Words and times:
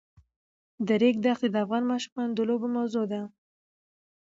د 0.87 0.89
ریګ 1.01 1.15
دښتې 1.25 1.47
د 1.51 1.55
افغان 1.63 1.83
ماشومانو 1.91 2.33
د 2.35 2.39
لوبو 2.49 2.67
موضوع 2.75 3.05
ده. 3.11 3.21